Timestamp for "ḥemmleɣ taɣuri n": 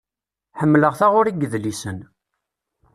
0.59-1.41